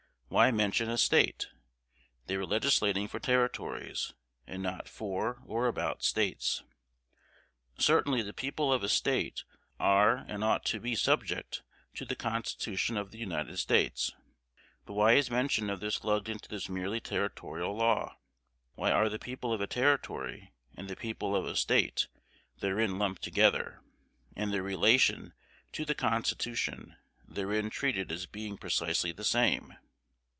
[0.33, 1.49] Why mention a State?
[2.27, 4.13] They were legislating for Territories,
[4.47, 6.63] and not for or about States.
[7.77, 9.43] Certainly the people of a State
[9.77, 11.63] are and ought to be subject
[11.95, 14.11] to the Constitution of the United States;
[14.85, 18.15] but why is mention of this lugged into this merely territorial law?
[18.75, 22.07] Why are the people of a Territory and the people of a State
[22.61, 23.81] therein lumped together,
[24.33, 25.33] and their relation
[25.73, 26.95] to the Constitution
[27.27, 29.73] therein treated as being precisely the same?